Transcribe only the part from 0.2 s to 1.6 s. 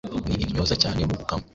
Ni intyoza cyane mu gukama;